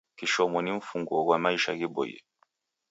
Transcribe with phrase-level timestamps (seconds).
[0.17, 2.19] Kishomo ni mfunguo ghwa maisha ghiboie